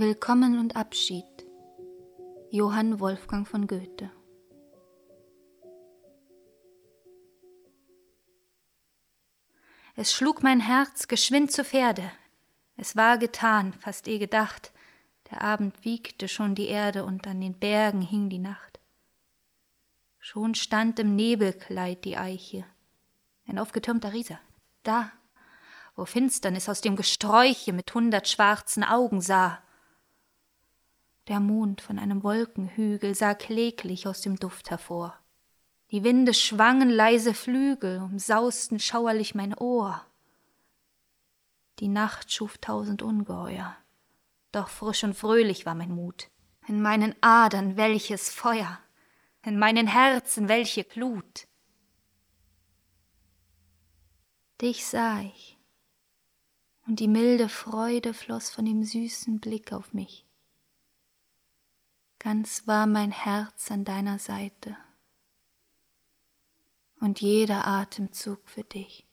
[0.00, 1.26] Willkommen und Abschied.
[2.50, 4.10] Johann Wolfgang von Goethe.
[9.96, 12.10] Es schlug mein Herz geschwind zu Pferde.
[12.78, 14.72] Es war getan, fast eh gedacht.
[15.30, 18.80] Der Abend wiegte schon die Erde und an den Bergen hing die Nacht.
[20.18, 22.64] Schon stand im Nebelkleid die Eiche.
[23.46, 24.38] Ein aufgetürmter Riese.
[24.82, 25.12] Da,
[25.94, 29.62] wo Finsternis aus dem Gesträuche mit hundert schwarzen Augen sah.
[31.30, 35.16] Der Mond von einem Wolkenhügel sah kläglich aus dem Duft hervor.
[35.92, 40.04] Die Winde schwangen leise Flügel, umsausten schauerlich mein Ohr.
[41.78, 43.76] Die Nacht schuf tausend Ungeheuer,
[44.50, 46.28] doch frisch und fröhlich war mein Mut.
[46.66, 48.80] In meinen Adern welches Feuer,
[49.44, 51.46] in meinen Herzen welche Glut.
[54.60, 55.60] Dich sah ich,
[56.88, 60.26] und die milde Freude floss von dem süßen Blick auf mich.
[62.20, 64.76] Ganz war mein Herz an deiner Seite
[67.00, 69.08] und jeder Atemzug für dich.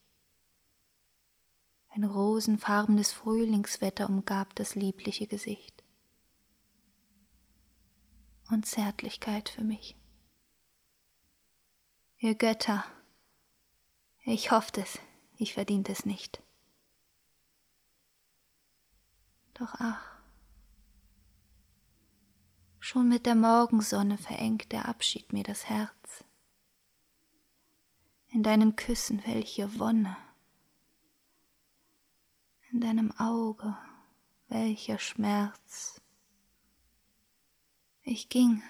[1.88, 5.86] Ein rosenfarbenes Frühlingswetter umgab das liebliche Gesicht
[8.52, 9.96] und Zärtlichkeit für mich.
[12.18, 12.84] Ihr Götter,
[14.26, 15.00] ich hoffte es,
[15.38, 16.44] ich verdiente es nicht.
[19.54, 20.17] Doch ach,
[22.90, 26.24] Schon mit der Morgensonne verengt der Abschied mir das Herz.
[28.30, 30.16] In deinen Küssen welche Wonne,
[32.72, 33.78] in deinem Auge
[34.48, 36.00] welcher Schmerz.
[38.04, 38.64] Ich ging,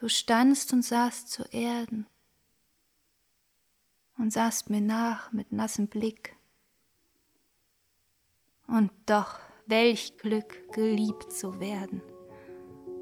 [0.00, 2.04] du standst und sahst zu Erden
[4.16, 6.34] und sahst mir nach mit nassem Blick.
[8.66, 12.02] Und doch, welch Glück, geliebt zu werden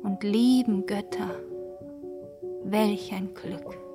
[0.07, 1.31] und lieben Götter,
[2.63, 3.86] welch ein Glück.